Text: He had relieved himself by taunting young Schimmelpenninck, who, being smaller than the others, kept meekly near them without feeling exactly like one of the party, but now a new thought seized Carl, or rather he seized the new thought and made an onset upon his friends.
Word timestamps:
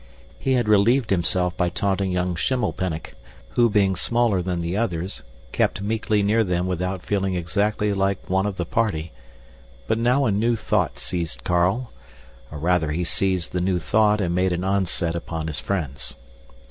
He 0.39 0.53
had 0.53 0.67
relieved 0.67 1.11
himself 1.11 1.55
by 1.55 1.69
taunting 1.69 2.11
young 2.11 2.33
Schimmelpenninck, 2.33 3.13
who, 3.49 3.69
being 3.69 3.95
smaller 3.95 4.41
than 4.41 4.59
the 4.59 4.75
others, 4.75 5.21
kept 5.51 5.83
meekly 5.83 6.23
near 6.23 6.43
them 6.43 6.65
without 6.65 7.05
feeling 7.05 7.35
exactly 7.35 7.93
like 7.93 8.27
one 8.27 8.47
of 8.47 8.55
the 8.55 8.65
party, 8.65 9.11
but 9.85 9.99
now 9.99 10.25
a 10.25 10.31
new 10.31 10.55
thought 10.55 10.97
seized 10.97 11.43
Carl, 11.43 11.91
or 12.51 12.57
rather 12.57 12.91
he 12.91 13.03
seized 13.03 13.51
the 13.53 13.61
new 13.61 13.77
thought 13.77 14.19
and 14.19 14.33
made 14.33 14.51
an 14.53 14.63
onset 14.63 15.13
upon 15.13 15.45
his 15.45 15.59
friends. 15.59 16.15